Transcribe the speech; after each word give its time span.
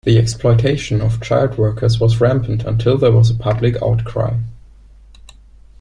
The 0.03 0.17
exploitation 0.17 0.99
of 0.99 1.21
child 1.21 1.59
workers 1.59 1.99
was 1.99 2.19
rampant 2.19 2.63
until 2.65 2.97
there 2.97 3.11
was 3.11 3.29
a 3.29 3.35
public 3.35 3.75
outcry. 3.83 4.33